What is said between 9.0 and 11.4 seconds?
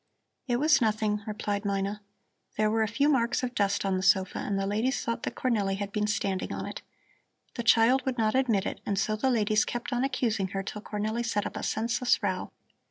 the ladies kept on accusing her till Cornelli